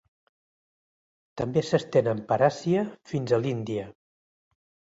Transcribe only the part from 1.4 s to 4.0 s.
També s'estenen per Àsia fins a l'Índia.